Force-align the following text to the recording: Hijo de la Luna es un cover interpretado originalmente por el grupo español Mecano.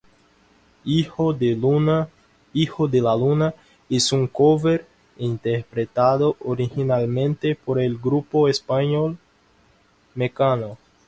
Hijo 0.83 1.31
de 1.31 1.55
la 1.57 3.15
Luna 3.15 3.53
es 3.87 4.11
un 4.11 4.25
cover 4.25 4.87
interpretado 5.19 6.37
originalmente 6.39 7.53
por 7.55 7.79
el 7.79 7.99
grupo 7.99 8.47
español 8.49 9.19
Mecano. 10.15 10.79